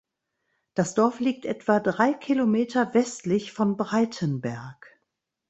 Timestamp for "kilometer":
2.15-2.91